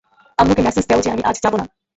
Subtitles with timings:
[0.37, 1.65] আম্মুকে মেসেজ দাও যে আমি আজ যাবো না।